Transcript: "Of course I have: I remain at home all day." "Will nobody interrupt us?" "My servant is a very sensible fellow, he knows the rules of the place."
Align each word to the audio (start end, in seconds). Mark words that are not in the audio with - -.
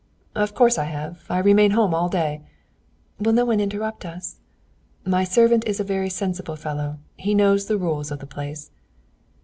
"Of 0.33 0.55
course 0.55 0.79
I 0.79 0.85
have: 0.85 1.25
I 1.29 1.37
remain 1.37 1.73
at 1.73 1.75
home 1.75 1.93
all 1.93 2.09
day." 2.09 2.41
"Will 3.19 3.33
nobody 3.33 3.61
interrupt 3.61 4.03
us?" 4.03 4.37
"My 5.05 5.23
servant 5.23 5.63
is 5.67 5.79
a 5.79 5.83
very 5.83 6.09
sensible 6.09 6.55
fellow, 6.55 6.97
he 7.17 7.35
knows 7.35 7.67
the 7.67 7.77
rules 7.77 8.09
of 8.09 8.17
the 8.17 8.25
place." 8.25 8.71